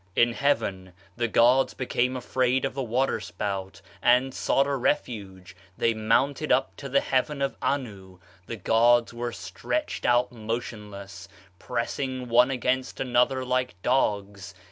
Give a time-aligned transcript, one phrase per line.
[0.15, 5.93] In heaven the gods became afraid of the water spout, and sought a refuge; they
[5.93, 8.17] mounted up to the heaven of Anu.
[8.47, 11.27] The gods were stretched out motionless,
[11.59, 14.55] pressing one against another like dogs.